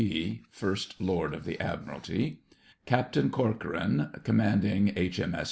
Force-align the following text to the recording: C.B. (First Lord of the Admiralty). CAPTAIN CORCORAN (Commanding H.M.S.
C.B. 0.01 0.41
(First 0.49 0.99
Lord 0.99 1.31
of 1.35 1.43
the 1.43 1.59
Admiralty). 1.59 2.39
CAPTAIN 2.87 3.29
CORCORAN 3.29 4.21
(Commanding 4.23 4.93
H.M.S. 4.95 5.39